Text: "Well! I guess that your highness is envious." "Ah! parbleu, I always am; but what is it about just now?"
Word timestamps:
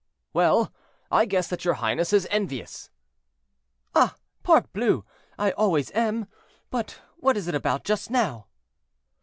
"Well! 0.33 0.73
I 1.11 1.25
guess 1.25 1.47
that 1.49 1.63
your 1.63 1.75
highness 1.75 2.11
is 2.11 2.27
envious." 2.31 2.89
"Ah! 3.93 4.15
parbleu, 4.43 5.03
I 5.37 5.51
always 5.51 5.91
am; 5.91 6.25
but 6.71 6.99
what 7.17 7.37
is 7.37 7.47
it 7.47 7.53
about 7.53 7.83
just 7.83 8.09
now?" 8.09 8.47